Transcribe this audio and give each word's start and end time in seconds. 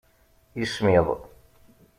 Ismiḍ. 0.63 1.07